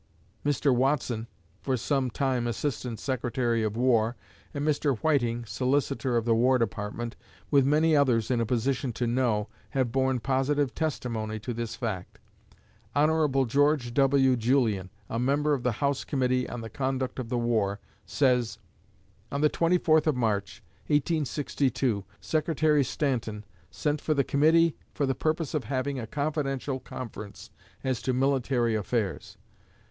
Mr. 0.43 0.73
Watson, 0.73 1.27
for 1.61 1.77
some 1.77 2.09
time 2.09 2.47
Assistant 2.47 2.99
Secretary 2.99 3.61
of 3.61 3.77
War, 3.77 4.15
and 4.51 4.65
Mr. 4.67 4.97
Whiting, 4.97 5.45
Solicitor 5.45 6.17
of 6.17 6.25
the 6.25 6.33
War 6.33 6.57
Department, 6.57 7.15
with 7.51 7.67
many 7.67 7.95
others 7.95 8.31
in 8.31 8.41
a 8.41 8.45
position 8.47 8.93
to 8.93 9.05
know, 9.05 9.47
have 9.69 9.91
borne 9.91 10.19
positive 10.19 10.73
testimony 10.73 11.37
to 11.41 11.53
this 11.53 11.75
fact. 11.75 12.17
Hon. 12.95 13.45
George 13.47 13.93
W. 13.93 14.35
Julian, 14.35 14.89
a 15.07 15.19
member 15.19 15.53
of 15.53 15.61
the 15.61 15.73
House 15.73 16.03
Committee 16.03 16.49
on 16.49 16.61
the 16.61 16.69
Conduct 16.71 17.19
of 17.19 17.29
the 17.29 17.37
War, 17.37 17.79
says: 18.03 18.57
"On 19.31 19.41
the 19.41 19.51
24th 19.51 20.07
of 20.07 20.15
March, 20.15 20.63
1862, 20.87 22.03
Secretary 22.19 22.83
Stanton 22.83 23.45
sent 23.69 24.01
for 24.01 24.15
the 24.15 24.23
Committee 24.23 24.75
for 24.95 25.05
the 25.05 25.13
purpose 25.13 25.53
of 25.53 25.65
having 25.65 25.99
a 25.99 26.07
confidential 26.07 26.79
conference 26.79 27.51
as 27.83 28.01
to 28.01 28.13
military 28.13 28.73
affairs. 28.73 29.37